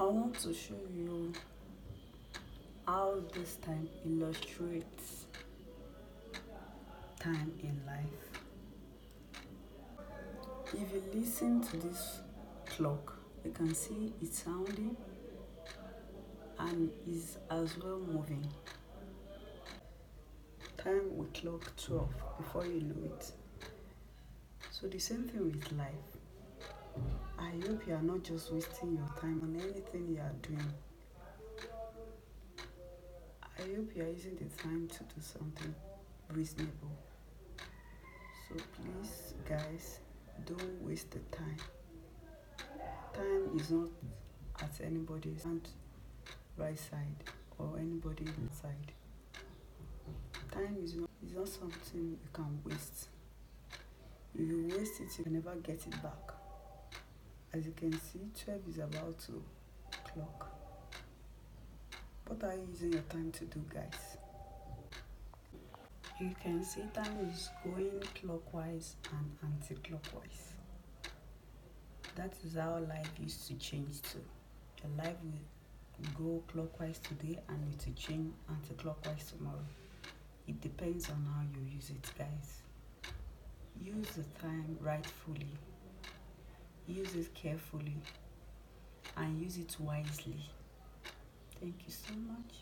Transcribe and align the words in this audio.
I 0.00 0.04
want 0.04 0.38
to 0.40 0.54
show 0.54 0.78
you 0.94 1.32
how 2.86 3.16
this 3.34 3.56
time 3.56 3.88
illustrates 4.06 5.26
time 7.18 7.52
in 7.60 7.82
life. 7.84 8.40
If 10.72 10.92
you 10.92 11.02
listen 11.12 11.60
to 11.62 11.76
this 11.78 12.20
clock, 12.66 13.18
you 13.44 13.50
can 13.50 13.74
see 13.74 14.12
it's 14.22 14.44
sounding 14.44 14.96
and 16.60 16.90
is 17.08 17.38
as 17.50 17.76
well 17.78 17.98
moving. 17.98 18.46
Time 20.76 21.16
will 21.16 21.26
clock 21.34 21.72
12 21.76 22.08
before 22.36 22.66
you 22.66 22.82
know 22.82 23.04
it. 23.04 23.32
So 24.70 24.86
the 24.86 25.00
same 25.00 25.24
thing 25.24 25.44
with 25.44 25.72
life. 25.72 26.27
I 27.48 27.66
hope 27.66 27.86
you 27.86 27.94
are 27.94 28.02
not 28.02 28.22
just 28.22 28.52
wasting 28.52 28.92
your 28.94 29.08
time 29.18 29.40
on 29.42 29.58
anything 29.58 30.06
you 30.14 30.20
are 30.20 30.34
doing. 30.42 30.72
I 33.58 33.62
hope 33.74 33.90
you 33.96 34.02
are 34.02 34.08
using 34.08 34.36
the 34.36 34.62
time 34.62 34.86
to 34.86 34.98
do 34.98 35.20
something 35.20 35.74
reasonable. 36.30 36.92
So 38.48 38.54
please, 38.54 39.32
guys, 39.48 40.00
don't 40.44 40.82
waste 40.82 41.10
the 41.10 41.20
time. 41.34 41.56
Time 43.14 43.58
is 43.58 43.70
not 43.70 43.88
at 44.60 44.84
anybody's 44.84 45.46
right 46.58 46.78
side 46.78 47.24
or 47.56 47.78
anybody's 47.78 48.28
side. 48.60 48.92
Time 50.52 50.76
is 50.84 50.96
not, 50.96 51.08
is 51.26 51.34
not 51.34 51.48
something 51.48 52.10
you 52.10 52.28
can 52.30 52.60
waste. 52.62 53.08
If 54.34 54.40
you 54.40 54.68
waste 54.68 55.00
it, 55.00 55.18
you 55.18 55.32
never 55.32 55.54
get 55.56 55.86
it 55.86 56.02
back. 56.02 56.37
As 57.58 57.66
you 57.66 57.72
can 57.72 57.92
see, 57.92 58.20
12 58.44 58.60
is 58.68 58.78
about 58.78 59.18
to 59.26 59.42
clock. 60.04 60.48
What 62.28 62.44
are 62.44 62.54
you 62.54 62.68
using 62.70 62.92
your 62.92 63.02
time 63.02 63.32
to 63.32 63.44
do, 63.46 63.60
guys? 63.74 64.16
You 66.20 66.36
can 66.40 66.62
see 66.62 66.82
time 66.94 67.18
is 67.28 67.48
going 67.64 68.00
clockwise 68.14 68.94
and 69.10 69.36
anti-clockwise. 69.42 70.52
That 72.14 72.32
is 72.44 72.54
how 72.54 72.78
life 72.78 73.10
used 73.20 73.48
to 73.48 73.54
change 73.54 74.02
too. 74.02 74.22
Your 74.84 75.04
life 75.04 75.16
will 75.98 76.10
go 76.16 76.42
clockwise 76.52 77.00
today 77.00 77.40
and 77.48 77.74
it 77.74 77.84
will 77.84 77.94
change 77.94 78.34
anti-clockwise 78.48 79.32
tomorrow. 79.36 79.66
It 80.46 80.60
depends 80.60 81.10
on 81.10 81.26
how 81.34 81.42
you 81.58 81.74
use 81.74 81.90
it, 81.90 82.08
guys. 82.16 82.62
Use 83.82 84.10
the 84.10 84.22
time 84.40 84.78
rightfully. 84.80 85.48
Use 86.88 87.14
it 87.14 87.34
carefully 87.34 87.96
and 89.16 89.40
use 89.40 89.58
it 89.58 89.76
wisely. 89.78 90.40
Thank 91.60 91.74
you 91.86 91.92
so 91.92 92.14
much. 92.14 92.54